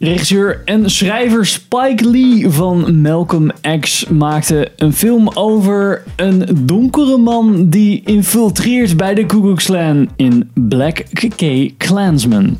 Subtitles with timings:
[0.00, 3.50] Regisseur en schrijver Spike Lee van Malcolm
[3.80, 10.08] X maakte een film over een donkere man die infiltreert bij de Ku Klux Klan
[10.16, 11.04] in Black
[11.36, 12.58] K Klansman.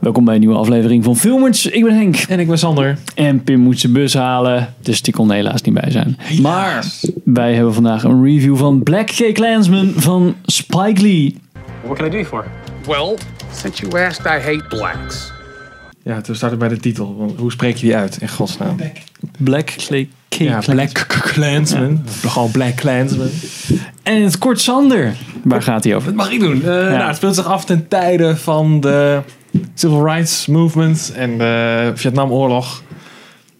[0.00, 1.66] Welkom bij een nieuwe aflevering van Filmers.
[1.66, 2.16] Ik ben Henk.
[2.16, 2.98] En ik ben Sander.
[3.14, 6.16] En Pim moet zijn bus halen, dus die kon helaas niet bij zijn.
[6.42, 6.86] Maar
[7.24, 11.42] wij hebben vandaag een review van Black K Klansman van Spike Lee.
[11.84, 12.44] What can I do you for?
[12.86, 13.18] Well,
[13.52, 15.32] since you asked, I hate blacks.
[16.02, 17.16] Ja, toen starten bij de titel.
[17.16, 18.76] Want hoe spreek je die uit, in godsnaam?
[19.38, 19.66] Black
[20.28, 22.02] K Ja, Black Clansman.
[22.26, 23.28] Gewoon Black Clansman.
[24.02, 25.14] En in het kort Sander.
[25.44, 26.06] Waar gaat hij over?
[26.06, 26.56] Wat mag ik doen?
[26.56, 29.20] Eh, nou, het speelt zich af ten tijde van de
[29.74, 32.82] Civil Rights Movement en de Vietnamoorlog.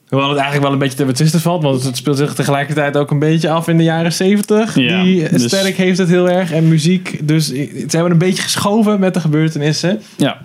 [0.09, 3.11] Hoewel het eigenlijk wel een beetje te betwisten valt, want het speelt zich tegelijkertijd ook
[3.11, 4.75] een beetje af in de jaren 70.
[4.75, 7.29] Ja, Die dus- heeft het heel erg en muziek.
[7.29, 10.01] Dus ze hebben een beetje geschoven met de gebeurtenissen.
[10.17, 10.39] Ja.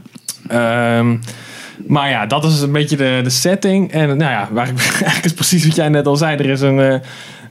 [0.48, 1.16] Ehm,
[1.88, 3.92] maar ja, dat is een beetje de, de setting.
[3.92, 6.38] En nou ja, waar ik, eigenlijk is precies wat jij net al zei.
[6.38, 7.00] Er is een, eh,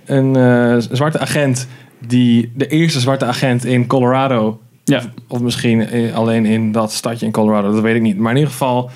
[0.05, 1.69] een eh, zwarte agent,
[2.07, 4.61] die, de eerste zwarte agent in Colorado.
[4.85, 4.97] Ja.
[4.97, 8.19] Of, of misschien eh, alleen in dat stadje in Colorado, dat weet ik niet.
[8.19, 8.91] Maar in ieder geval,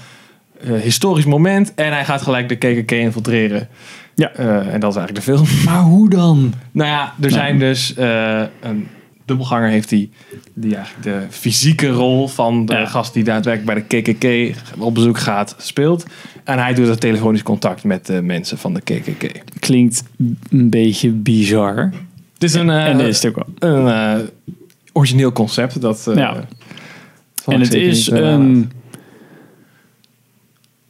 [0.62, 1.74] historisch moment.
[1.74, 3.68] En hij gaat gelijk de KKK infiltreren.
[4.14, 4.30] Ja.
[4.32, 5.46] Eh, en dat is eigenlijk de film.
[5.72, 6.52] Maar hoe dan?
[6.72, 8.86] Nou ja, er zijn dus eh, een
[9.24, 10.10] dubbelganger heeft hij
[10.54, 12.86] die eigenlijk de fysieke rol van de Ja.
[12.86, 16.06] gast die daadwerkelijk bij de KKK op bezoek gaat speelt.
[16.44, 19.30] En hij doet het telefonisch contact met de mensen van de KKK.
[19.58, 20.02] Klinkt
[20.50, 21.90] een beetje bizar.
[22.32, 23.70] Het is een, eh, en dat is het ook wel.
[23.72, 23.88] een
[24.18, 24.24] eh,
[24.92, 25.80] origineel concept.
[25.80, 26.36] Dat, eh, Ja.
[27.46, 28.72] En het is eh, een.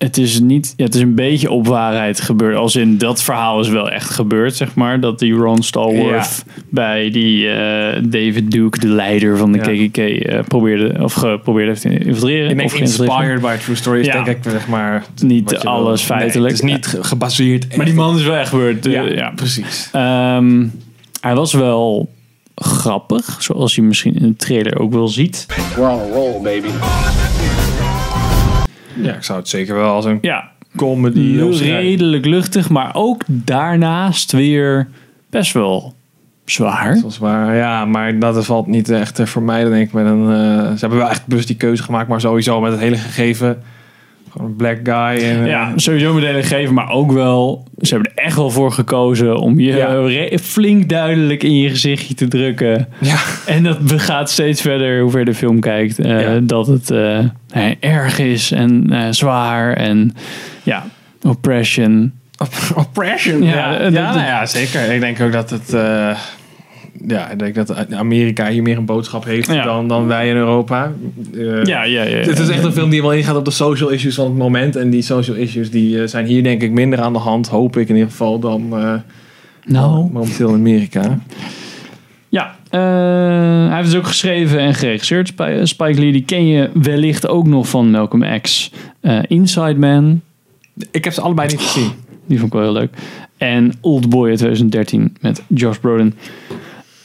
[0.03, 0.75] Het is niet.
[0.77, 2.57] Ja, het is een beetje op waarheid gebeurd.
[2.57, 5.01] Als in dat verhaal is wel echt gebeurd, zeg maar.
[5.01, 9.87] Dat die Ron Stallworth bij die eh, David Duke, de leider van de Ja.
[9.87, 12.51] KKK, eh, probeerde of geprobeerd heeft te infiltreren.
[12.51, 14.23] Ik denk of inspired by a true story is Ja.
[14.23, 15.05] denk ik zeg maar...
[15.23, 15.61] Niet wil.
[15.61, 16.53] alles Nee, feitelijk.
[16.55, 17.77] het is niet ge- gebaseerd.
[17.77, 18.87] Maar die man is wel echt gebeurd.
[18.87, 19.33] eh, ja, ja.
[19.37, 19.89] precies.
[19.93, 20.67] Ehm,
[21.21, 22.11] hij was wel
[22.55, 25.47] grappig, zoals je misschien in de trailer ook wel ziet.
[25.77, 26.69] We're on a roll, baby.
[28.97, 34.33] Ja, ik zou het zeker wel als een Ja, comedy redelijk luchtig, maar ook daarnaast
[34.33, 34.89] weer
[35.31, 35.95] best wel
[36.45, 36.95] zwaar.
[36.95, 39.93] Dat is waar, ja, maar dat valt niet echt te vermijden, denk ik.
[39.93, 42.81] Met een, eh, ze hebben wel echt bewust die keuze gemaakt, maar sowieso met het
[42.81, 43.63] hele gegeven.
[44.33, 45.25] Gewoon een black guy.
[45.31, 47.65] En, Ja, sowieso met hele geven, maar ook wel.
[47.81, 50.39] Ze hebben er echt wel voor gekozen om je Ja.
[50.39, 52.89] flink duidelijk in je gezichtje te drukken.
[53.01, 53.17] ja.
[53.47, 55.99] En dat gaat steeds verder hoe verder de film kijkt.
[55.99, 56.39] eh, Ja.
[56.43, 57.19] Dat het eh,
[57.81, 60.15] erg is en eh, zwaar en
[60.63, 60.85] ja,
[61.23, 62.13] oppression.
[62.77, 63.43] Oppression.
[63.43, 64.93] Ja, Ja, nou ja, zeker.
[64.93, 65.77] Ik denk ook dat het.
[67.07, 69.65] Ja, ik denk dat Amerika hier meer een boodschap heeft Ja.
[69.65, 70.93] dan, dan wij in Europa.
[71.35, 72.17] Eh, Ja, ja, ja.
[72.17, 74.77] Het is echt een film die wel ingaat op de social issues van het moment.
[74.77, 77.77] En die social issues die eh, zijn hier denk ik minder aan de hand, hoop
[77.77, 78.95] ik in ieder geval, dan eh,
[79.67, 81.19] Nou, momenteel in Amerika.
[82.29, 82.81] Ja, eh,
[83.69, 85.29] hij heeft dus ook geschreven en geregisseerd.
[85.29, 88.73] Sp- Spike Lee, die ken je wellicht ook nog van Malcolm X.
[89.01, 90.21] Eh, Inside Man,
[90.91, 91.91] Ik heb ze allebei niet gezien.
[92.27, 92.91] die vond ik wel heel leuk.
[93.37, 96.15] En Old Boy uit 2013 met Josh Brolin.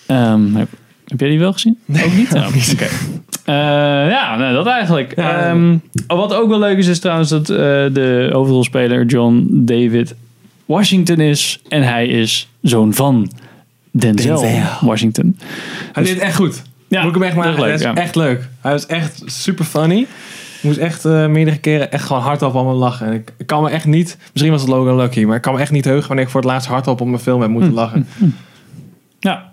[0.08, 0.68] Ehm, heb,
[1.08, 1.78] heb jij die wel gezien?
[2.04, 2.30] ook niet?
[2.36, 2.88] Nou, oké.
[3.46, 3.54] Eh,
[4.10, 5.16] ja, nou, dat eigenlijk.
[5.16, 5.50] Ja.
[5.50, 10.16] Ehm, wat ook wel leuk is, is trouwens dat eh, de hoofdrolspeler John David
[10.66, 11.62] Washington is.
[11.70, 13.32] En hij is zoon van
[13.92, 14.62] Denzel, Denzel.
[14.82, 15.38] Washington.
[15.94, 16.62] Hij deed het echt goed.
[16.88, 17.96] Ja, Moet ik hem echt heel leuk, is ja.
[17.96, 18.48] echt leuk.
[18.62, 20.00] Hij was echt super funny.
[20.00, 23.08] Ik moest echt eh, meerdere keren echt gewoon hardop om me lachen.
[23.08, 24.18] En ik, ik kan me echt niet...
[24.32, 26.42] Misschien was het Logan Lucky, maar ik kan me echt niet heugen wanneer ik voor
[26.42, 27.54] het laatst hardop op mijn film heb Hm.
[27.56, 28.08] moeten lachen.
[29.20, 29.52] Ja.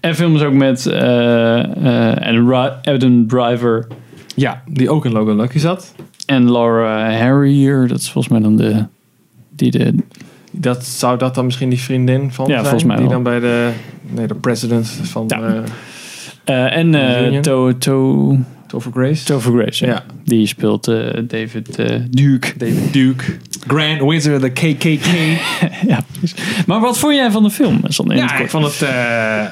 [0.00, 3.86] En films ook met eh eh, Adam Driver
[4.34, 5.94] Ja, die ook in Logan Lucky zat.
[6.26, 7.88] en Laura Harrier.
[7.88, 8.84] Dat is volgens mij dan de...
[9.50, 9.94] Die de
[10.50, 12.62] Dat, zou dat dan misschien die vriendin van Ja, zijn?
[12.64, 13.14] volgens mij Die wel.
[13.14, 13.70] dan bij de,
[14.02, 15.62] nee, de president van Ja.
[16.44, 16.94] eh en
[17.26, 17.42] Union.
[17.42, 19.24] to, to, Topher Grace.
[19.24, 19.86] Topher Grace.
[19.86, 19.92] Ja.
[19.92, 20.04] Ja.
[20.24, 20.84] Die speelt
[21.28, 21.76] David
[22.10, 22.52] Duke.
[22.56, 23.24] David Duke.
[23.66, 25.06] Grand Wizard the KKK.
[25.92, 26.64] ja, precies.
[26.66, 27.80] Maar wat vond jij van de film?
[27.84, 28.82] Zonder in het Ja, ik vond het.
[28.82, 29.44] eh,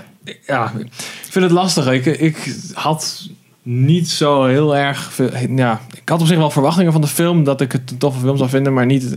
[0.46, 0.86] ja, ik
[1.30, 1.86] vind het lastig.
[1.90, 3.28] Ik, ik had
[3.62, 5.12] niet zo heel erg.
[5.12, 7.98] Veel, ja, ik had op zich wel verwachtingen van de film dat ik het een
[7.98, 9.16] toffe film zou vinden, maar niet.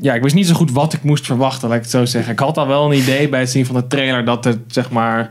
[0.00, 2.32] Ja, ik wist niet zo goed wat ik moest verwachten, laat ik het zo zeggen.
[2.32, 4.90] Ik had al wel een idee bij het zien van de trailer dat het zeg
[4.90, 5.30] maar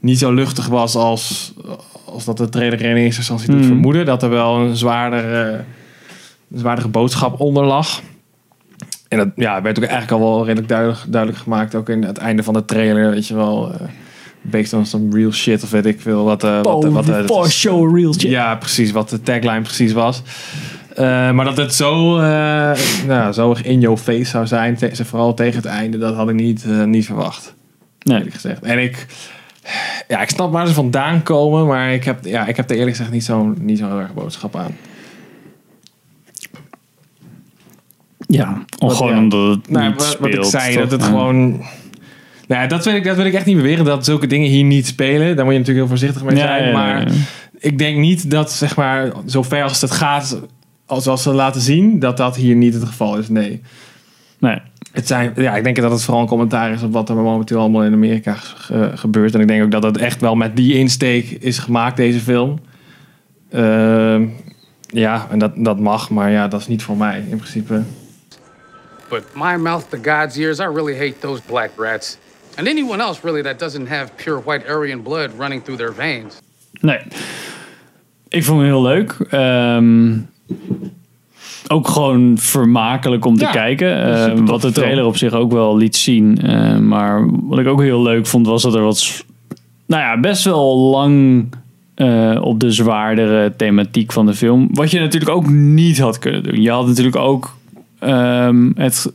[0.00, 1.52] niet zo luchtig was als,
[2.04, 3.66] als dat de trailer in eerste instantie doet Mhm.
[3.66, 4.06] vermoeden.
[4.06, 5.64] Dat er wel een zwaardere,
[6.52, 8.00] een zwaardere boodschap onder lag.
[9.08, 11.74] En dat ja, werd ook eigenlijk al wel redelijk duidelijk, duidelijk gemaakt.
[11.74, 13.72] Ook in het einde van de trailer, weet je wel.
[13.72, 13.80] eh,
[14.42, 16.24] based on some real shit of weet ik veel.
[16.24, 18.22] Wat, eh, wat, wat, eh, for show real shit.
[18.30, 18.90] ja, precies.
[18.90, 20.22] Wat de tagline precies was.
[21.32, 22.16] Maar dat het zo,
[23.06, 26.34] nou, zo in your face zou zijn, te- vooral tegen het einde, dat had ik
[26.34, 27.54] niet, niet verwacht.
[28.02, 28.30] Nee.
[28.30, 28.62] Gezegd.
[28.62, 29.06] En ik,
[30.08, 32.96] ja, ik snap waar ze vandaan komen, maar ik heb, ja, ik heb er eerlijk
[32.96, 34.76] gezegd niet zo, niet zo heel erg boodschap aan.
[38.30, 39.18] Ja, of gewoon ja.
[39.18, 40.34] omdat het Nou, niet wat, speelt.
[40.36, 41.62] wat ik zei, dat het gewoon...
[42.48, 44.86] Nou, dat wil, ik, dat wil ik echt niet beweren, dat zulke dingen hier niet
[44.86, 45.36] spelen.
[45.36, 46.64] Daar moet je natuurlijk heel voorzichtig mee zijn.
[46.66, 47.06] ja, maar
[47.58, 50.40] ik denk niet dat, zeg maar, zover als het gaat,
[50.86, 53.28] als, zoals ze laten zien, dat dat hier niet het geval is.
[53.28, 53.60] Nee.
[54.38, 54.58] Nee.
[54.92, 57.58] Het zijn, ja, ik denk dat het vooral een commentaar is op wat er momenteel
[57.60, 59.34] allemaal in Amerika ge- gebeurt.
[59.34, 62.58] En ik denk ook dat het echt wel met die insteek is gemaakt, deze film.
[63.50, 64.26] Ehm,
[64.86, 67.82] ja, en dat, dat mag, maar ja, dat is niet voor mij in principe.
[69.08, 72.18] But my mouth to God's ears, I really hate those black rats.
[72.56, 76.40] And anyone else, really, that doesn't have pure white Aryan blood running through their veins.
[76.80, 76.98] Nee.
[78.28, 79.16] Ik vond het heel leuk.
[79.30, 80.12] Ehm,
[81.68, 84.02] ook gewoon vermakelijk om te Ja, kijken.
[84.28, 86.38] toffe wat de trailer op zich ook wel liet zien.
[86.42, 89.24] Eh, maar wat ik ook heel leuk vond was dat er wat...
[89.86, 91.44] Nou ja, best wel lang
[91.94, 94.68] eh, op de zwaardere thematiek van de film.
[94.72, 96.62] Wat je natuurlijk ook niet had kunnen doen.
[96.62, 97.56] Je had natuurlijk ook
[97.98, 99.12] ehm, het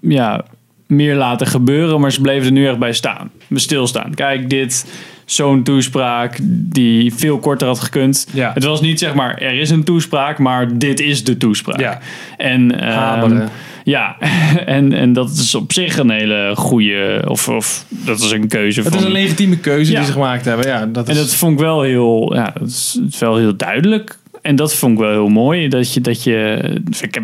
[0.00, 0.44] ja,
[0.86, 3.30] meer laten gebeuren, maar ze bleven er nu echt bij staan.
[3.54, 4.14] Stilstaan.
[4.14, 4.86] Kijk, dit,
[5.24, 8.26] zo'n toespraak die veel korter had gekund.
[8.32, 8.50] Ja.
[8.54, 11.80] Het was niet zeg maar, er is een toespraak, maar dit is de toespraak.
[11.80, 11.98] Ja.
[12.36, 13.46] En, ehm,
[13.84, 14.16] ja,
[14.66, 18.80] en, en dat is op zich een hele goede, of, of dat is een keuze
[18.80, 18.98] Het van...
[18.98, 19.98] is een legitieme keuze Ja.
[19.98, 20.66] die ze gemaakt hebben.
[20.66, 24.18] Ja, dat is, En dat vond ik wel heel, ja, dat is wel heel duidelijk.
[24.44, 25.68] En dat vond ik wel heel mooi.
[25.68, 26.58] Dat je, dat je,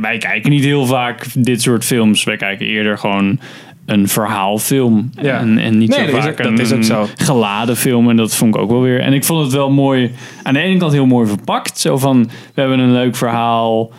[0.01, 2.25] wij kijken niet heel vaak dit soort films.
[2.25, 3.39] Wij kijken eerder gewoon
[3.87, 5.11] een verhaalfilm.
[5.23, 5.39] Ja.
[5.39, 7.07] En, en niet Nee, zo vaak ook- een zo.
[7.17, 8.11] geladen film.
[8.11, 9.01] En dat vond ik ook wel weer.
[9.01, 10.11] En ik vond het wel mooi.
[10.43, 11.79] Aan de ene kant heel mooi verpakt.
[11.79, 12.23] Zo van,
[12.55, 13.91] we hebben een leuk verhaal.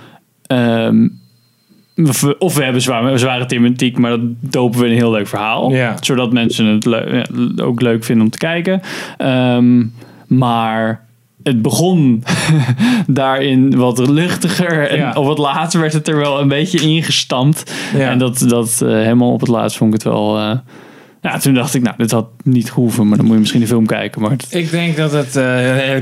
[0.47, 1.07] ehm,
[2.05, 5.11] of we, of we hebben zware, zware thematiek, maar dat dopen we in een heel
[5.11, 5.71] leuk verhaal.
[5.71, 5.95] Ja.
[6.01, 8.81] Zodat mensen het ook leuk vinden om te kijken.
[9.17, 9.83] Ehm,
[10.27, 11.09] maar
[11.43, 12.23] het begon
[13.07, 14.89] daarin wat luchtiger.
[14.89, 15.13] En Ja.
[15.13, 17.73] op het laatst werd het er wel een beetje ingestampt.
[17.97, 18.09] Ja.
[18.09, 20.37] En dat, dat eh, helemaal op het laatst vond ik het wel...
[20.37, 20.57] eh,
[21.21, 23.07] ja, toen dacht ik, nou, dit had niet gehoeven.
[23.07, 24.21] Maar dan moet je misschien de film kijken.
[24.21, 25.33] Maar het, Ik denk dat het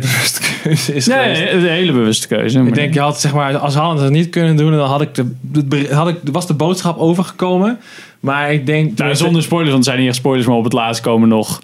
[0.02, 1.54] bewuste keuze is nee, geweest.
[1.54, 2.60] een hele bewuste keuze.
[2.60, 5.10] Ik denk, je had, zeg maar, als Holland het niet kunnen doen, dan had ik
[5.14, 7.80] de, had ik, was de boodschap overgekomen.
[8.20, 8.98] Maar ik denk...
[8.98, 11.62] Nou, zonder spoilers, want het zijn niet echt spoilers, maar op het laatst komen nog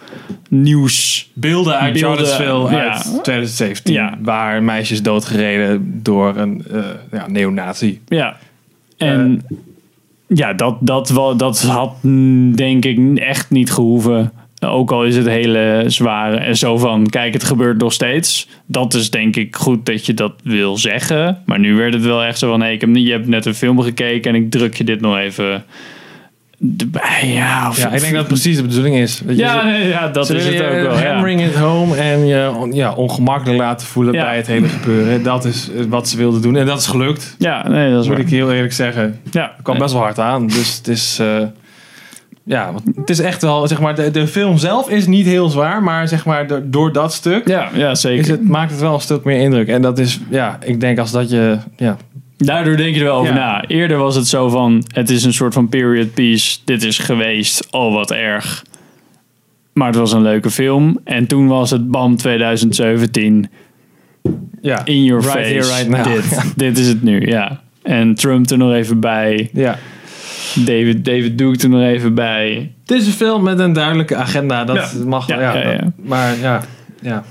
[0.50, 1.30] nieuws.
[1.34, 2.90] beelden uit Charlottesville ja.
[2.90, 3.94] uit 2017.
[3.94, 4.18] Ja.
[4.22, 8.02] Waar meisjes doodgereden door een eh ja, neonazi.
[8.08, 8.38] Ja.
[8.98, 9.46] En
[10.28, 11.08] ja, dat, dat,
[11.38, 11.94] dat had
[12.56, 14.32] denk ik echt niet gehoeven.
[14.60, 18.48] Ook al is het hele zware en zo van, kijk, het gebeurt nog steeds.
[18.66, 21.42] Dat is denk ik goed dat je dat wil zeggen.
[21.46, 23.56] Maar nu werd het wel echt zo van, hey, ik heb, je hebt net een
[23.56, 25.64] film gekeken en ik druk je dit nog even
[26.78, 27.22] erbij.
[27.34, 29.22] Ja, of, Ja, ik denk dat precies de bedoeling is.
[29.28, 30.98] Je ja, nee, ja, dat is het ook wel.
[31.00, 31.06] Ja.
[31.12, 34.24] Hammering it home en je on- ja, ongemakkelijk laten voelen Ja.
[34.24, 35.24] bij het hele gebeuren.
[35.24, 36.56] Dat is wat ze wilden doen.
[36.56, 37.36] En dat is gelukt.
[37.40, 38.26] Ja, nee, dat is Moet waar.
[38.26, 39.20] ik heel eerlijk zeggen.
[39.32, 40.48] Ja, Het kwam best wel hard aan.
[40.48, 41.18] Dus het is...
[41.20, 41.42] eh,
[42.46, 43.68] ja, want het is echt wel...
[43.68, 45.84] Zeg maar, de, de film zelf is niet heel zwaar.
[45.84, 47.48] Maar zeg maar, door, door dat stuk...
[47.48, 48.20] Ja, ja zeker.
[48.20, 49.68] Is het, maakt het wel een stuk meer indruk.
[49.68, 50.20] En dat is...
[50.30, 51.58] Ja, ik denk als dat je...
[51.76, 51.98] Ja,
[52.38, 53.40] Daardoor denk je er wel over Ja.
[53.40, 53.68] na.
[53.68, 56.58] Eerder was het zo van, het is een soort van period piece.
[56.66, 58.64] Dit is geweest, oh wat erg.
[59.74, 61.00] Maar het was een leuke film.
[61.04, 63.50] En toen was het BAM 2017.
[64.62, 64.86] ja.
[64.86, 65.54] In your Right face.
[65.54, 66.04] here, right now.
[66.04, 67.62] Dit, dit is het nu, ja.
[67.84, 69.50] En Trump er nog even bij.
[69.54, 69.78] ja.
[70.56, 72.72] David, David Duke er nog even bij.
[72.86, 74.64] Het is een film met een duidelijke agenda.
[74.64, 75.06] Dat Ja.
[75.06, 75.78] mag Ja, ja, ja, ja.
[75.78, 76.62] dat- maar ja,
[77.02, 77.24] ja.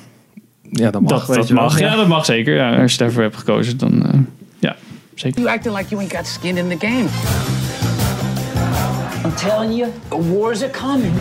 [0.70, 1.10] Ja, dat mag.
[1.10, 1.62] dat weet dat je wel.
[1.62, 1.78] mag.
[1.78, 1.96] Ja.
[1.96, 2.54] dat mag zeker.
[2.54, 4.18] Ja, als je daarvoor hebt gekozen, dan eh,
[4.58, 4.76] ja,
[5.14, 5.40] zeker.
[5.42, 7.04] You acting like you ain't got skin in the game.
[9.24, 11.12] I'm telling you, the wars are coming.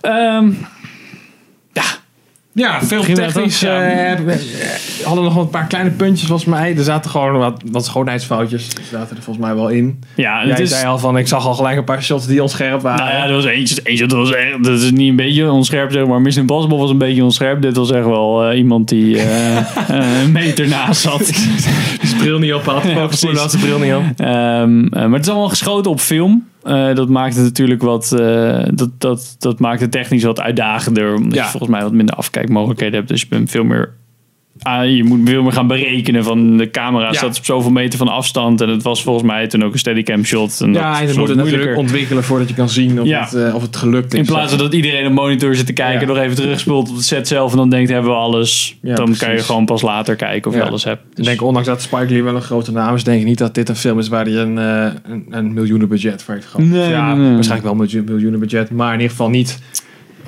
[0.00, 0.50] Ehm,
[2.58, 3.60] Ja, veel technisch.
[3.60, 3.82] ja.
[3.88, 4.18] eh,
[5.04, 6.76] hadden nog een paar kleine puntjes volgens mij.
[6.76, 8.68] Er zaten gewoon wat, wat schoonheidsfoutjes.
[8.68, 9.98] Die zaten er volgens mij wel in.
[10.14, 10.70] ja, Jij het is...
[10.70, 13.04] zei al van, ik zag al gelijk een paar shots die onscherp waren.
[13.04, 15.92] Nou ja, er was eentje, eentje dat was echt, dat is niet een beetje onscherp
[15.92, 16.20] zeg maar.
[16.20, 17.62] Mission Impossible was een beetje onscherp.
[17.62, 19.56] Dit was echt wel eh, iemand die eh,
[20.22, 21.26] een meter naast zat.
[22.00, 22.82] Die zijn bril niet op had.
[22.84, 23.38] Ja, Ja, precies.
[23.38, 24.02] had zijn bril niet op.
[24.16, 26.46] Ehm, eh, maar het is allemaal geschoten op film.
[26.68, 31.14] Eh, dat maakt het natuurlijk wat, eh, dat, dat, dat maakt het technisch wat uitdagender.
[31.14, 31.44] Omdat Ja.
[31.44, 33.08] je volgens mij wat minder afkijkmogelijkheden hebt.
[33.08, 33.92] Dus je bent veel meer
[34.62, 37.12] ah, je moet veel meer gaan berekenen van de camera Ja.
[37.12, 38.60] staat op zoveel meter van afstand.
[38.60, 40.60] En het was volgens mij toen ook een steadicam shot.
[40.60, 43.20] En Ja, dat en moet het natuurlijk ontwikkelen voordat je kan zien of, Ja.
[43.24, 44.18] het, eh, of het gelukt is.
[44.18, 46.06] In plaats van dat iedereen op monitor zit te kijken, Ja.
[46.14, 48.78] nog even terugspeelt op de set zelf en dan denkt hebben we alles.
[48.82, 51.02] Dan kan je gewoon pas later kijken of je alles hebt.
[51.10, 53.38] Ik Dus- denk, ondanks dat Spike Lee wel een grote naam is, denk ik niet
[53.38, 56.66] dat dit een film is waar hij een, eh, een, een miljoenenbudget voor heeft gehad.
[56.66, 57.34] Nee, ja, nee, nee.
[57.34, 59.58] waarschijnlijk wel een miljoen- miljoenenbudget, maar in ieder geval niet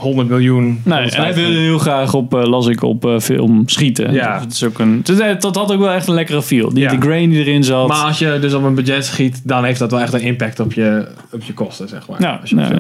[0.01, 0.65] 100 miljoen.
[0.65, 4.13] Nee, 150 hij wilde heel graag op, eh, las ik, op eh, film schieten.
[4.13, 4.35] Ja.
[4.35, 6.69] Dus het is ook een, dus, eh, dat had ook wel echt een lekkere feel.
[6.69, 6.91] Die, Ja.
[6.91, 7.89] De grain die erin zat.
[7.89, 10.61] Maar als je dus op een budget schiet, dan heeft dat wel echt een impact
[10.61, 12.21] op je, op je kosten, zeg maar.
[12.21, 12.75] Ja, als je nou,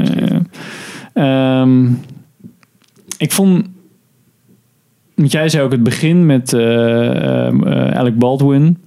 [1.12, 1.86] eh, ehm,
[3.18, 3.66] ik vond.
[5.14, 8.78] Want jij zei ook het begin met eh, Alec Baldwin.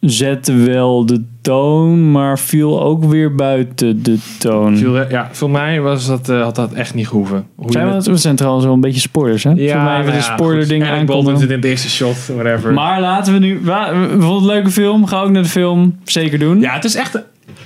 [0.00, 4.76] Zette wel de toon, maar viel ook weer buiten de toon.
[4.76, 7.46] Viel- Ja, voor mij was dat, eh, had dat echt niet gehoeven.
[7.54, 9.50] Hoe Zijn we, het- we zijn trouwens wel een beetje spoilers, hè?
[9.50, 10.68] ja, Voor mij even nou de ja, spoiler goed.
[10.68, 11.38] ding Alec aankomen.
[11.38, 12.72] Zit in het eerste shot, whatever.
[12.72, 13.60] Maar laten we nu...
[13.64, 13.70] We
[14.10, 15.06] vonden het een leuke film.
[15.06, 15.98] Ga ook naar de film.
[16.04, 16.60] Zeker doen.
[16.60, 17.22] ja, het is echt...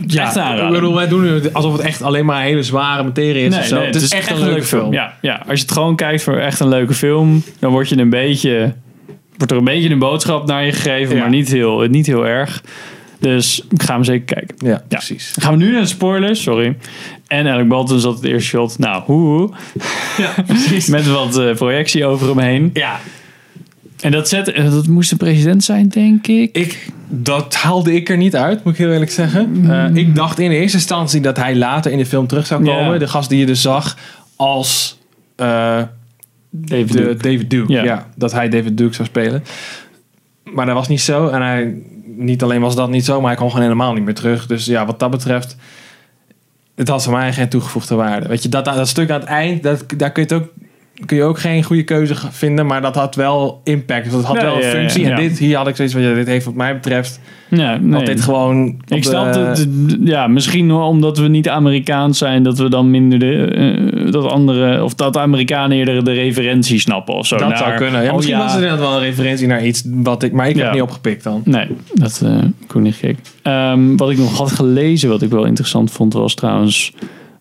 [0.06, 3.44] Ja, Echt ik bedoel, wij doen nu alsof het echt alleen maar hele zware materie
[3.44, 3.76] is Nee, of zo.
[3.76, 4.92] nee, het, is echt, een leuke film.
[4.92, 7.98] Ja, ja, als je het gewoon kijkt voor echt een leuke film, dan word je
[7.98, 8.74] een beetje,
[9.40, 11.20] wordt er een beetje een boodschap naar je gegeven, Ja.
[11.20, 12.62] maar niet heel, niet heel erg.
[13.18, 14.56] Dus ik ga hem zeker kijken.
[14.58, 14.82] Ja, Ja.
[14.88, 15.34] precies.
[15.40, 16.76] Gaan we nu naar de spoilers, sorry.
[17.26, 18.78] En Alec Baldwin zat het eerste shot.
[18.78, 19.50] Nou, hoe.
[20.18, 20.86] Ja, precies.
[20.96, 22.70] Met wat eh, projectie over hem heen.
[22.72, 23.00] Ja,
[24.00, 26.56] En dat, zet, eh, dat moest de president zijn, denk ik.
[26.56, 29.64] ik, dat haalde ik er niet uit, moet ik heel eerlijk zeggen.
[29.70, 32.92] Eh, ik dacht in eerste instantie dat hij later in de film terug zou komen.
[32.92, 32.98] Ja.
[32.98, 33.96] De gast die je dus zag
[34.36, 34.98] als
[36.50, 37.22] David de, Duke.
[37.22, 37.72] David Duke.
[37.72, 37.82] Ja.
[37.82, 38.06] Ja.
[38.16, 39.44] dat hij David Duke zou spelen.
[40.44, 41.28] Maar dat was niet zo.
[41.28, 41.82] En hij,
[42.16, 44.46] niet alleen was dat niet zo, maar hij kwam gewoon helemaal niet meer terug.
[44.46, 45.56] Dus ja, wat dat betreft,
[46.74, 48.28] het had voor mij geen toegevoegde waarde.
[48.28, 50.48] Weet je, dat, dat stuk aan het eind, dat, daar kun je, het ook,
[51.06, 52.66] kun je ook geen goede keuze vinden.
[52.66, 54.04] Maar dat had wel impact.
[54.04, 55.04] Dus dat had wel een ja, functie.
[55.04, 55.10] ja.
[55.10, 57.98] En dit, hier had ik zoiets van, ja, dit heeft wat mij betreft Ja, nee.
[57.98, 58.66] altijd gewoon...
[58.68, 59.68] Ik de- snap het.
[60.04, 64.84] Ja, misschien omdat we niet Amerikaans zijn, dat we dan minder de, eh, dat andere,
[64.84, 67.36] of dat Amerikanen eerder de referentie snappen of zo.
[67.36, 68.02] Dat naar- zou kunnen.
[68.02, 70.32] Ja, oh misschien was er inderdaad wel een referentie naar iets wat ik...
[70.32, 71.42] Maar ik heb het niet opgepikt dan.
[71.44, 73.16] Nee, dat uh, kon niet gek.
[73.42, 76.92] Ehm, wat ik nog had gelezen, wat ik wel interessant vond, was trouwens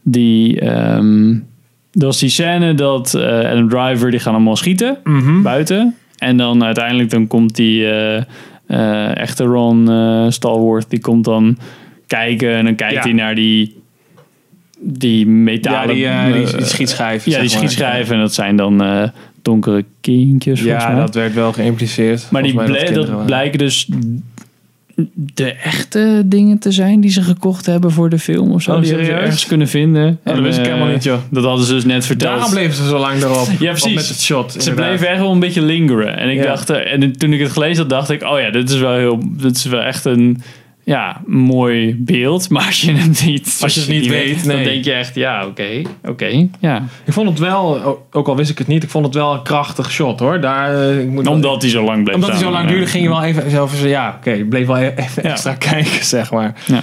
[0.04, 0.60] die.
[0.60, 1.36] ehm,
[1.92, 5.42] dat was die scène dat Adam Driver, die gaan allemaal schieten Mhm.
[5.42, 5.96] buiten.
[6.18, 8.18] En dan uiteindelijk dan komt die eh,
[8.68, 9.88] eh, echte Ron
[10.32, 11.58] Stalworth, die komt dan
[12.08, 13.02] kijken en dan kijkt Ja.
[13.02, 13.78] hij naar die
[14.82, 15.96] die metalen...
[15.98, 16.42] Ja, die, die,
[17.24, 18.14] ja, die schietschijven.
[18.16, 18.84] En dat zijn dan
[19.42, 22.28] donkere kindjes, Ja, dat werd wel geïmpliceerd.
[22.32, 22.54] Maar die
[22.94, 23.26] dat, waren.
[23.26, 23.88] blijken dus
[25.14, 28.72] de echte dingen te zijn die ze gekocht hebben voor de film of zo.
[28.72, 30.20] Oh, die hebben ze ergens kunnen vinden.
[30.24, 31.18] dat En, wist ik eh, helemaal niet, joh.
[31.32, 32.32] Dat hadden ze dus net verteld.
[32.34, 33.48] Daarom bleven ze zo lang erop.
[33.60, 33.94] Ja, precies.
[33.96, 34.52] Met het shot.
[34.52, 34.86] Ze inderdaad.
[34.88, 36.18] bleven echt wel een beetje lingeren.
[36.18, 36.44] En ik Ja.
[36.44, 38.94] dacht, eh, en toen ik het gelezen had, dacht ik, oh ja, dit is wel
[38.96, 40.42] heel, dit is wel echt een
[40.90, 42.50] ja, mooi beeld.
[42.50, 44.64] Maar als je het niet, Als je het niet weet, dan nee.
[44.66, 46.84] denk je echt, ja, oké, oké, ja.
[47.06, 49.42] Ik vond het wel, ook- al wist ik het niet, ik vond het wel een
[49.44, 50.42] krachtig shot hoor.
[50.42, 53.04] Daar, eh, ik moet Omdat hij zo lang bleef omdat hij zo lang duurde, ging
[53.04, 55.30] je wel even van, ja, oké, bleef wel even Ja.
[55.30, 56.56] extra kijken, zeg maar.
[56.66, 56.80] Ja.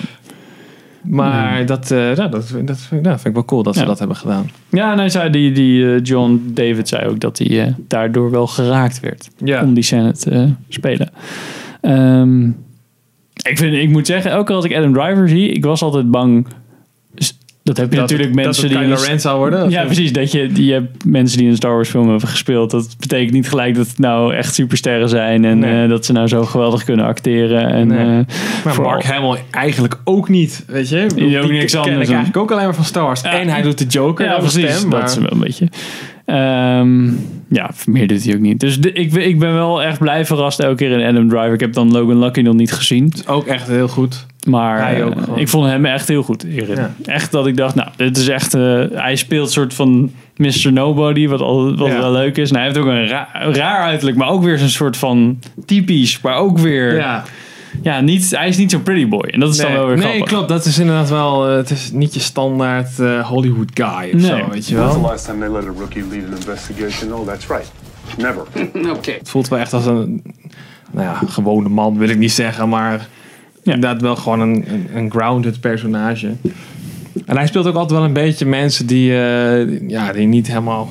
[1.03, 3.87] Maar dat, eh, nou, dat, vind- dat, vind, vind ik wel cool dat ze Ja.
[3.87, 4.51] dat hebben gedaan.
[4.71, 8.31] Ja, en hij zei, die, die eh, John David zei ook dat hij eh, daardoor
[8.31, 9.29] wel geraakt werd.
[9.45, 9.63] Ja.
[9.63, 11.11] om die scène te spelen.
[11.81, 12.51] Ehm,
[13.43, 16.11] ik, vind, ik moet zeggen, elke keer als ik Adam Driver zie, ik was altijd
[16.11, 16.47] bang.
[17.63, 18.95] Dat heb je dat natuurlijk het, mensen dat het die.
[18.97, 19.71] Kylo Ren zou worden.
[19.71, 20.13] ja, precies.
[20.13, 22.71] Dat je, je hebt mensen die een Star Wars film hebben gespeeld.
[22.71, 25.45] Dat betekent niet gelijk dat het nou echt supersterren zijn.
[25.45, 25.83] En Nee.
[25.83, 27.69] eh, dat ze nou zo geweldig kunnen acteren.
[27.69, 27.99] En, Nee.
[27.99, 28.05] eh,
[28.65, 30.99] Maar vooral- Mark Hamill eigenlijk ook niet, weet je.
[31.01, 33.21] Ik bedoel, Die ook niks ken ik eigenlijk ook alleen maar van Star Wars.
[33.21, 33.41] Ja.
[33.41, 34.27] En hij doet de Joker.
[34.27, 34.77] Ja, precies.
[34.77, 35.69] Stem, dat is wel een beetje.
[36.27, 37.05] Ehm,
[37.49, 38.61] ja, meer doet hij ook niet.
[38.61, 41.53] Dus de- ik, ben- ik ben wel echt blij verrast elke keer in Adam Driver.
[41.53, 43.13] Ik heb dan Logan Lucky nog niet gezien.
[43.27, 44.27] Ook echt heel goed.
[44.47, 46.77] Maar eh, ik vond hem echt heel goed hierin.
[46.77, 46.95] Ja.
[47.05, 48.55] Echt dat ik dacht, nou, dit is echt...
[48.55, 50.73] eh, hij speelt soort van Mr.
[50.73, 51.99] Nobody, wat, al, wat Ja.
[51.99, 52.49] wel leuk is.
[52.51, 56.21] En hij heeft ook een ra- raar uiterlijk, maar ook weer zo'n soort van typisch.
[56.21, 56.95] Maar ook weer...
[56.97, 57.25] Ja,
[57.83, 59.21] Ja, niet, hij is niet zo'n pretty boy.
[59.31, 60.29] En dat is dan wel weer nee grappig.
[60.29, 60.49] klopt.
[60.49, 61.49] Dat is inderdaad wel...
[61.49, 64.21] eh, het is niet je standaard eh, Hollywood guy of Nee.
[64.23, 65.11] zo, weet je When's the wel.
[65.11, 67.13] last time they let a rookie lead an investigation?
[67.15, 67.73] Oh, that's right.
[68.19, 68.43] Never.
[68.97, 69.15] okay.
[69.19, 70.23] Het voelt wel echt als een...
[70.91, 73.09] Nou ja, gewone man wil ik niet zeggen, maar...
[73.63, 73.73] Ja.
[73.75, 76.33] Inderdaad wel gewoon een, een, een grounded personage.
[77.25, 79.11] En hij speelt ook altijd wel een beetje mensen die...
[79.11, 80.89] eh, ja, die niet helemaal...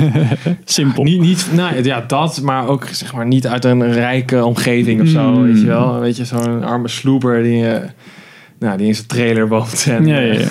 [0.64, 1.02] Simpel.
[1.02, 5.08] Niet, niet, nou ja, dat, maar ook zeg maar niet uit een rijke omgeving of
[5.08, 5.42] zo, Mm.
[5.42, 6.00] weet je wel.
[6.00, 7.88] Weet je, zo'n arme sloeper die, eh,
[8.58, 9.86] nou, die in zijn trailer woont.
[9.90, 10.38] En, Ja, ja, ja.
[10.40, 10.46] eh,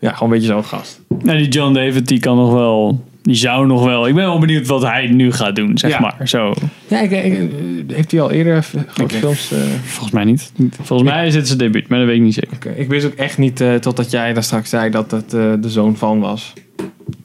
[0.00, 1.00] ja, gewoon een beetje zo'n gast.
[1.22, 4.08] Nou, die John David, die kan nog wel Die zou nog wel...
[4.08, 6.00] Ik ben wel benieuwd wat hij nu gaat doen, zeg Ja.
[6.00, 6.28] maar.
[6.28, 6.54] Zo.
[6.88, 7.50] Ja, ik, ik-
[7.92, 9.52] heeft hij al eerder grote films...
[9.52, 10.52] eh, Volgens mij niet.
[10.80, 12.52] Volgens mij is het zijn debuut, maar dat weet ik niet zeker.
[12.54, 15.52] Oké, Ik wist ook echt niet, eh, totdat jij daar straks zei dat het eh,
[15.60, 16.52] de zoon van was.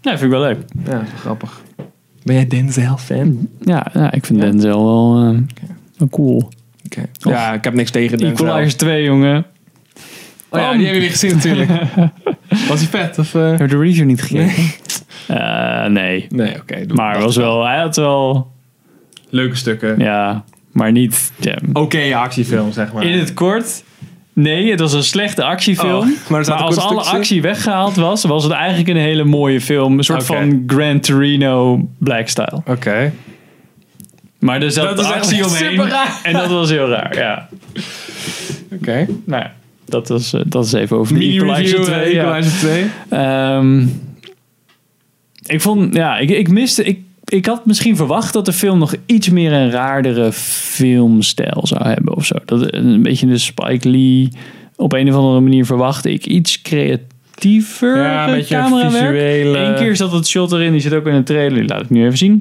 [0.01, 0.57] Ja, vind ik wel leuk.
[0.85, 1.61] Ja, dat is wel grappig.
[2.23, 3.47] Ben jij Denzel-fan?
[3.61, 4.45] Ja, ja ik vind Ja?
[4.51, 5.39] Denzel wel, eh,
[5.97, 6.49] wel cool.
[6.85, 7.05] Oké.
[7.17, 8.45] Ja, ik heb niks tegen Denzel.
[8.45, 9.45] Equalizer 2, jongen.
[10.49, 11.69] Oh ja, die heb je weer gezien natuurlijk.
[12.69, 13.19] Was hij vet?
[13.19, 13.33] Of?
[13.33, 14.63] Heb je de review niet gekeken?
[15.27, 16.25] Eh, nee.
[16.29, 16.93] Nee, oké.
[16.93, 18.51] Maar was wel, hij had wel,
[19.29, 19.99] Leuke stukken.
[19.99, 21.31] ja, maar niet.
[21.39, 21.57] Ja.
[21.73, 23.03] Oké actiefilm, zeg maar.
[23.03, 23.83] In het kort,
[24.33, 26.09] nee, het was een slechte actiefilm.
[26.09, 29.97] Oh, maar als alle actie weggehaald was, was het eigenlijk een hele mooie film.
[29.97, 32.61] Een soort van Gran Torino Black Style.
[32.65, 33.11] Oké.
[34.39, 35.69] Maar er zat Dat is echt actie omheen.
[35.71, 36.19] super raar.
[36.23, 37.47] En dat was heel raar, ja.
[38.73, 39.05] Oké.
[39.25, 39.53] Nou ja,
[39.85, 42.03] dat, was, eh, dat is even over de Equalizer Mini-review, 2.
[42.03, 42.21] eh, ja.
[42.21, 42.85] Equalizer 2.
[43.09, 43.85] Ehm,
[45.47, 48.93] ik vond, ja, ik, ik miste, ik, ik had misschien verwacht dat de film nog
[49.05, 52.35] iets meer een raardere filmstijl zou hebben of zo.
[52.45, 54.29] Dat een beetje de Spike Lee,
[54.75, 58.93] op een of andere manier verwachtte ik iets creatiever Ja, een beetje camerawerk.
[58.93, 61.81] visuele- Eén keer zat het shot erin, die zit ook in een trailer, die laat
[61.81, 62.39] ik nu even zien.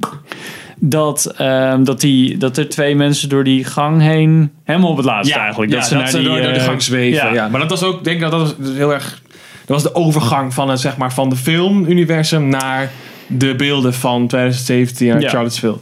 [0.79, 5.05] Dat, ehm, dat, die, dat er twee mensen door die gang heen, helemaal op het
[5.05, 5.71] laatste eigenlijk.
[5.71, 7.33] Ja, dat ze naar die, door, door de eh, gang zweven.
[7.33, 7.47] ja.
[7.47, 9.21] Maar dat was ook, denk ik dat dat was heel erg...
[9.67, 12.91] Dat was de overgang van, het, zeg maar, van de filmuniversum naar
[13.27, 15.29] de beelden van 2017 uit Ja.
[15.29, 15.77] Charlottesville.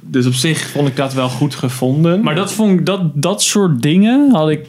[0.00, 2.22] Dus op zich vond ik dat wel goed gevonden.
[2.22, 4.66] Maar dat, vond ik, dat, dat soort dingen had ik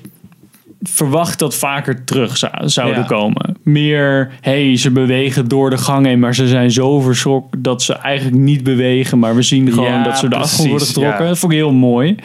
[0.84, 3.06] verwacht dat vaker terug zou- zouden Ja.
[3.06, 3.58] komen.
[3.63, 7.94] Meer, hey, ze bewegen door de gang heen, maar ze zijn zo verschrokken dat ze
[7.94, 9.20] eigenlijk niet bewegen.
[9.20, 11.22] Maar we zien gewoon Ja, dat ze de achtergrond worden getrokken.
[11.24, 11.27] ja.
[11.29, 12.15] Dat vond ik heel mooi.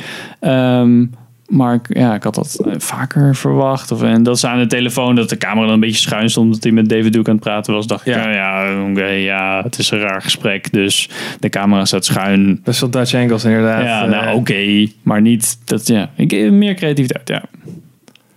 [0.40, 1.04] Ehm,
[1.48, 3.90] maar ik, ja, ik had dat eh, vaker verwacht.
[3.92, 6.46] Of, en dat ze aan de telefoon, dat de camera dan een beetje schuin stond,
[6.46, 7.86] omdat hij met David Duke aan het praten was.
[7.86, 8.30] Dacht ik, Ja.
[8.30, 10.72] ja, ja, het is een raar gesprek.
[10.72, 11.08] Dus
[11.40, 12.60] de camera staat schuin.
[12.64, 13.82] Best wel Dutch angles inderdaad.
[13.84, 17.42] Ja, Eh, nou oké, maar niet dat ja, ik meer creativiteit, ja.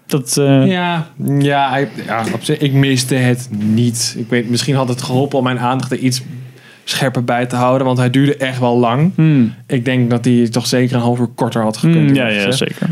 [0.06, 1.08] Dat eh, Ja,
[1.40, 4.16] ja, ik- ja op zich, ik miste het niet.
[4.18, 6.22] Ik weet, misschien had het geholpen om mijn aandacht er iets
[6.90, 9.12] scherper bij te houden, want hij duurde echt wel lang.
[9.16, 12.06] hmm, Ik denk dat hij toch zeker een half uur korter had gekund.
[12.06, 12.88] hmm, ja, ja, zeker.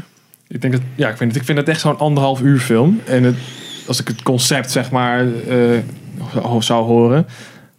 [0.48, 3.00] Ik denk dat, ja, ik vind het, ik vind het echt zo'n anderhalf uur film.
[3.06, 3.36] En het,
[3.88, 7.26] als ik het concept zeg maar eh, zou horen,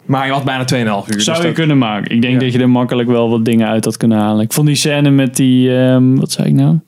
[0.05, 1.21] maar je had bijna 2,5 uur.
[1.21, 2.15] Zou dus je dat- kunnen maken.
[2.15, 2.41] Ik denk Ja.
[2.41, 4.45] dat je er makkelijk wel wat dingen uit had kunnen halen.
[4.45, 6.79] Ik vond die scène met die, ehm, wat zei ik nou?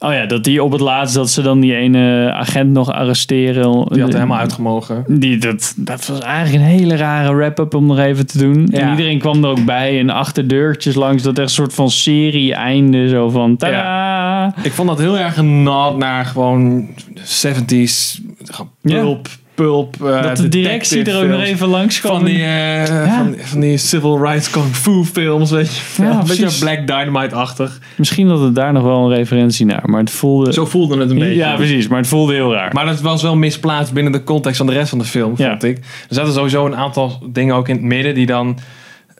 [0.00, 3.72] Oh ja, dat die op het laatst, dat ze dan die ene agent nog arresteren.
[3.88, 5.04] Die had er helemaal uitgemogen.
[5.08, 8.68] Die, dat, dat was eigenlijk een hele rare wrap-up om nog even te doen.
[8.68, 11.22] En iedereen kwam er ook bij en achterdeurtjes langs.
[11.22, 13.08] Dat echt een soort van serie-einde.
[13.08, 14.54] Zo van, tada!
[14.62, 19.16] Ik vond dat heel erg een nod naar gewoon 70s gewoon Ja.
[19.64, 22.14] Pulp, eh, dat de directie er ook nog even langs kwam.
[22.16, 26.02] Van die, eh, van, van die civil rights kung fu films, weet je.
[26.02, 26.58] Ja, een beetje.
[26.60, 27.78] Black Dynamite-achtig.
[27.96, 30.52] Misschien dat het daar nog wel een referentie naar, maar het voelde...
[30.52, 31.34] Zo voelde het een beetje.
[31.34, 32.72] ja, precies, maar het voelde heel raar.
[32.72, 35.48] Maar dat was wel misplaatst binnen de context van de rest van de film, Ja.
[35.50, 35.76] vond ik.
[35.78, 38.58] Er zaten sowieso een aantal dingen ook in het midden die dan...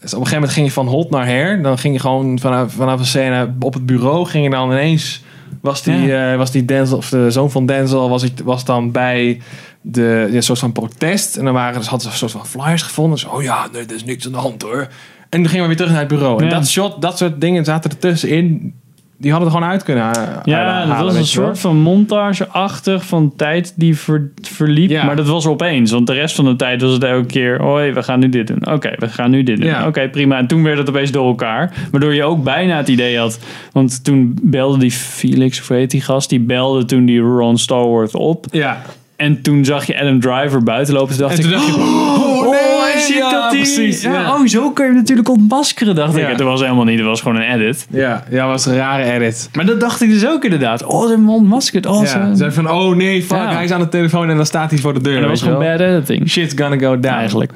[0.01, 1.63] Dus op een gegeven moment ging je van hot naar her.
[1.63, 4.27] Dan ging je gewoon vanaf, vanaf een scène op het bureau.
[4.27, 5.23] Ging je dan ineens...
[5.61, 8.93] Was die, eh, was die Denzel, of de zoon van Denzel, was, ik- was dan
[8.93, 9.41] bij
[9.81, 11.37] de ja, soort van protest.
[11.37, 13.19] En dan waren, dus hadden ze een soort van flyers gevonden.
[13.19, 14.89] Zo, oh ja, nee, er is niks aan de hand hoor.
[15.29, 16.39] En dan gingen we weer terug naar het bureau.
[16.43, 16.55] En Ja.
[16.55, 18.75] dat shot, dat soort dingen zaten er tussenin.
[19.21, 20.03] Die hadden er gewoon uit kunnen
[20.45, 24.91] Ja, halen, dat was een soort van montage-achtig van tijd die ver- verliep.
[24.91, 25.05] Ja.
[25.05, 25.91] Maar dat was opeens.
[25.91, 27.61] Want de rest van de tijd was het elke keer...
[27.63, 28.67] Hoi, we gaan nu dit doen.
[28.73, 29.67] Oké, we gaan nu dit doen.
[29.67, 29.87] Ja.
[29.87, 30.39] Oké, prima.
[30.39, 31.73] En toen werd het opeens door elkaar.
[31.91, 33.39] Waardoor je ook bijna het idee had...
[33.73, 36.29] Want toen belde die Felix, of hoe heet die gast?
[36.29, 38.47] Die belde toen die Ron Stallworth op.
[38.51, 38.83] Ja.
[39.19, 41.17] En toen zag je Adam Driver buiten lopen.
[41.17, 41.59] Toen dacht En toen ik...
[41.59, 43.61] dacht je, Oh, nee, ziet ja, dat die...
[43.61, 44.35] precies, ja, ja.
[44.35, 46.29] Oh, zo kun je hem natuurlijk ontmaskeren, dacht ik.
[46.39, 46.99] Dat was helemaal niet.
[46.99, 47.87] Dat was gewoon een edit.
[47.91, 49.51] Ja, ja, was een rare edit.
[49.53, 50.85] Maar dat dacht ik dus ook inderdaad.
[50.85, 51.87] Oh, ze hebben hem ontmaskerd.
[51.87, 52.51] Oh, ze...
[52.51, 55.01] van, oh nee, fuck, hij is aan de telefoon en dan staat hij voor de
[55.01, 55.15] deur.
[55.15, 56.31] En dat was gewoon bad editing.
[56.31, 57.17] Shit's gonna go down.
[57.17, 57.53] Eigenlijk.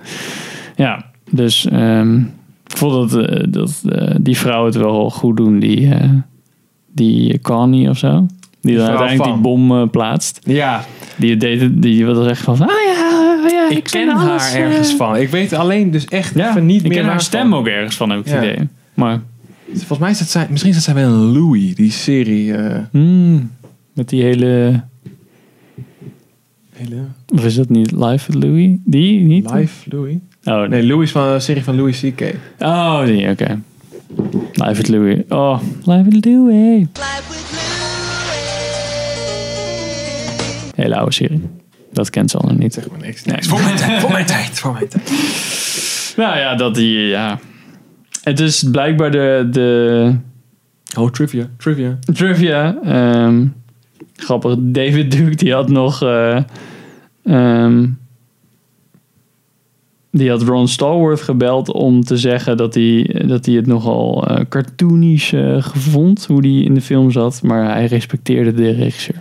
[0.76, 2.16] Ja, dus ehm,
[2.66, 5.58] ik vond dat, eh, dat eh, die vrouw het wel goed doen.
[5.58, 6.10] Die, eh
[6.94, 8.26] die Connie of zo.
[8.62, 9.32] Die dan uiteindelijk van.
[9.32, 10.38] die bom eh, plaatst.
[10.44, 10.84] Ja,
[11.16, 14.60] Die deed die was echt van, ah ja, ja ik, ken ken haar alles, eh.
[14.60, 15.16] ergens van.
[15.16, 17.96] Ik weet alleen dus echt Ja, even niet ik meer ken haar stem ook ergens
[17.96, 18.52] van, heb ik het Ja.
[18.52, 18.68] idee.
[18.94, 19.20] Maar,
[19.74, 22.54] Volgens mij is het zij, misschien is het zij wel een Louis, die serie.
[22.54, 23.50] eh hmm,
[23.92, 24.82] met die hele,
[26.72, 26.96] hele
[27.34, 28.70] of is dat niet Live with Louis?
[28.84, 29.50] Die niet?
[29.52, 30.16] live Louis.
[30.44, 30.68] Oh, nee.
[30.68, 32.34] Nee, Louis van de serie van Louis C.K.
[32.58, 33.60] Oh, die, oké.
[34.52, 35.18] Live with Louis.
[35.28, 36.86] Oh, Live with Louis.
[40.74, 41.40] Hele oude serie.
[41.92, 42.74] Dat kent ze al nog niet.
[42.74, 43.24] Zeg maar niks.
[43.24, 43.46] niks.
[43.46, 45.10] Voor mijn tijd, voor mijn tijd, voor mijn tijd.
[46.16, 47.38] Nou ja, dat die, ja.
[48.22, 50.14] Het is blijkbaar de, de
[50.98, 51.48] Oh, trivia.
[51.58, 51.98] Trivia.
[52.12, 52.76] trivia.
[52.84, 53.46] ehm,
[54.16, 56.02] grappig, David Duke die had nog...
[56.02, 56.42] eh,
[57.24, 57.86] ehm,
[60.10, 64.44] die had Ron Stallworth gebeld om te zeggen dat hij, dat hij het nogal eh,
[64.48, 67.42] cartoonisch eh, vond, hoe die in de film zat.
[67.42, 69.20] Maar hij respecteerde de regisseur.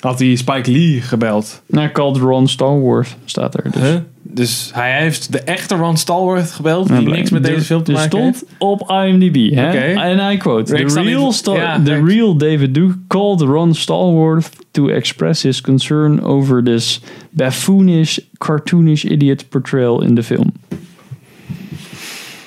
[0.00, 1.62] Had hij Spike Lee gebeld.
[1.66, 3.70] Nou, called Ron Stallworth staat er.
[3.72, 3.82] Dus.
[3.82, 3.94] Huh?
[4.22, 7.92] Dus hij heeft de echte Ron Stallworth gebeld, die Ja, niks met deze film te
[7.92, 8.44] maken stond heeft.
[8.58, 9.54] op IMDb.
[9.54, 9.68] Hè?
[9.94, 14.48] En I quote: The real, niet- Sta- ja, the real David Duke called Ron Stallworth
[14.70, 20.52] to express his concern over this buffoonish, cartoonish idiot portrayal in de film.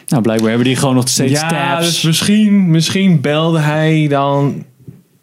[0.07, 1.85] Nou, blijkbaar hebben die gewoon nog steeds Ja, tabs.
[1.85, 4.63] dus misschien, misschien belde hij dan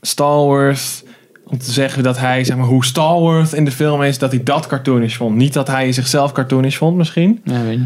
[0.00, 1.04] Stallworth
[1.50, 4.42] om te zeggen dat hij, zeg maar, hoe Stallworth in de film is, dat hij
[4.42, 5.36] dat cartoonish vond.
[5.36, 7.40] Niet dat hij zichzelf cartoonish vond, misschien.
[7.44, 7.78] Ja, weet.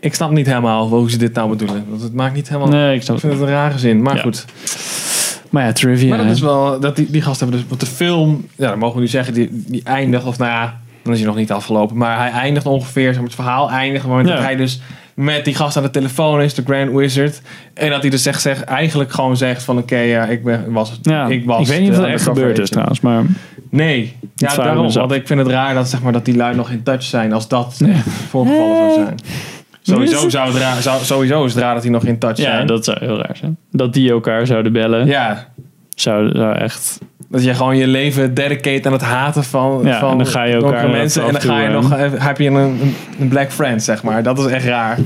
[0.00, 1.84] Ik snap niet helemaal hoe ze dit nou bedoelen.
[1.88, 2.68] Want het maakt niet helemaal...
[2.68, 4.22] Nee, ik snap Ik vind het een rare zin, maar Ja.
[4.22, 4.44] goed.
[5.50, 6.08] Maar ja, trivia.
[6.16, 8.78] Maar dat is wel, dat die, die gasten hebben dus, want de film, ja, dan
[8.78, 11.52] mogen we nu zeggen, die, die eindigt, of nou ja, dan is hij nog niet
[11.52, 14.34] afgelopen, maar hij eindigt ongeveer, zeg maar, het verhaal eindigt, op het moment Ja.
[14.34, 14.80] dat hij dus
[15.18, 17.42] met die gast aan de telefoon is, de Grand Wizard,
[17.74, 20.98] en dat hij dus zegt, zegt eigenlijk gewoon zegt van, oké, ja, ik ben, was,
[21.02, 21.60] ja, ik was.
[21.60, 23.22] ik weet niet of de dat echt undercover gebeurd is trouwens, maar
[23.70, 26.70] Nee, ja, daarom, want ik vind het raar dat, zeg maar, dat die lui nog
[26.70, 27.88] in touch zijn, als dat Ja.
[27.88, 29.18] echt voorgevallen zou zijn.
[29.82, 32.42] Sowieso, zou het raar, zou, sowieso is het raar dat die nog in touch ja,
[32.42, 32.66] zijn.
[32.66, 33.56] dat zou heel raar zijn.
[33.70, 35.48] Dat die elkaar zouden bellen, ja,
[35.94, 36.98] zou, zou echt...
[37.30, 40.42] Dat je gewoon je leven dedicate aan het haten van, Ja, van en dan ga
[40.42, 41.24] je elkaar donkere mensen.
[41.24, 44.02] En dan ga je toe, nog, eh, eh, heb je een, een, black friend, zeg
[44.02, 44.22] maar.
[44.22, 44.98] Dat is echt raar.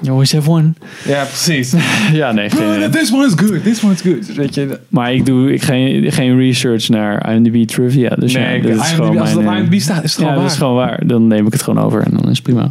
[0.00, 0.72] You always have one.
[1.04, 1.74] Ja, precies.
[2.12, 2.90] Ja, nee, geen...
[2.90, 4.34] This one is good, this one is good.
[4.34, 8.08] Weet je, Maar ik doe ik geen, geen research naar IMDb trivia.
[8.08, 10.16] Dus nee, ja, dit is IMDb, gewoon als mijn, het op eh, IMDb staat, is
[10.16, 10.52] het ja, gewoon dat waar.
[10.52, 11.06] is gewoon waar.
[11.06, 12.70] Dan neem ik het gewoon over en dan is het prima.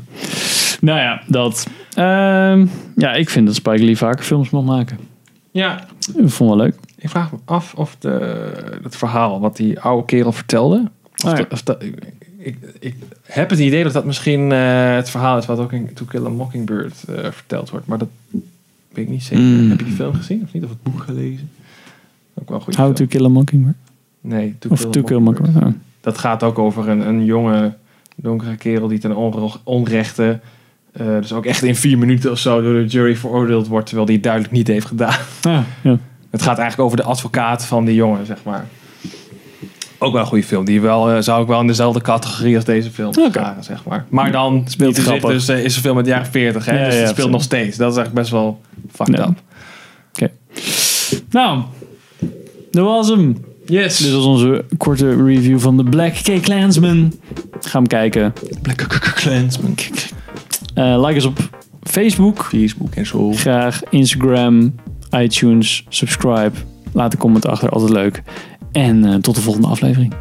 [0.82, 1.68] Nou ja, dat.
[1.94, 2.66] Ehm,
[2.96, 4.98] ja, ik vind dat Spike Lee vaker films mag maken.
[5.52, 6.76] Ja, Ik vond wel leuk.
[7.00, 8.10] Ik vraag me af of de,
[8.84, 10.84] het verhaal wat die oude kerel vertelde...
[11.24, 11.46] Of Oh ja.
[11.50, 11.64] of
[12.38, 15.94] ik, ik, heb het idee dat dat misschien eh, het verhaal is wat ook in
[15.94, 17.86] To Kill a Mockingbird eh, verteld wordt.
[17.86, 18.08] Maar dat
[18.92, 19.44] weet ik niet zeker.
[19.44, 19.70] Mm.
[19.70, 20.64] Heb je die film gezien of niet?
[20.64, 21.50] Of het boek gelezen?
[22.34, 23.08] Ook wel een goede How film.
[23.10, 23.76] to Kill a Mockingbird.
[24.22, 25.54] Nee, To Of Kill a To Kill a Mockingbird.
[25.54, 25.84] Mockingbird.
[25.84, 26.02] Oh.
[26.02, 27.74] Dat gaat ook over een, een jonge,
[28.16, 30.40] donkere kerel die ten onre- onrechte,
[30.92, 34.06] eh, dus ook echt in vier minuten of zo door de jury veroordeeld wordt, terwijl
[34.08, 35.20] die het duidelijk niet heeft gedaan.
[35.42, 35.98] Ah, ja.
[36.32, 38.68] Het gaat eigenlijk over de advocaat van die jongen, zeg maar.
[39.98, 40.66] Ook wel een goede film.
[40.66, 43.30] Die wel, eh, zou ik wel in dezelfde categorie als deze film Oké.
[43.32, 44.06] scharen, zeg maar.
[44.10, 45.30] Maar dan speelt hij zich grappig.
[45.40, 46.80] dus, eh, is een film uit de jaren 40, hè?
[46.80, 47.78] Ja, dus ja, het speelt nog steeds.
[47.78, 48.62] Dat is eigenlijk best wel
[48.92, 49.28] fucked Ja.
[49.28, 49.38] up.
[51.30, 51.62] Nou,
[52.72, 53.38] dat was hem.
[53.66, 53.98] Yes.
[53.98, 57.14] Dit was onze korte review van de Black K Klansman.
[57.60, 58.34] Ga hem kijken.
[58.62, 59.76] Black Clansman.
[60.74, 61.40] Eh, like ons op
[61.84, 62.44] Facebook.
[62.44, 63.32] Facebook en zo.
[63.32, 64.76] Graag Instagram,
[65.12, 66.52] iTunes, subscribe.
[66.94, 68.24] Laat een comment achter, altijd leuk.
[68.72, 70.14] En eh, tot de volgende aflevering.